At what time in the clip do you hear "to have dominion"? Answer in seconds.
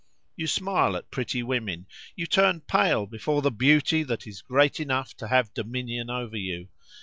5.17-6.09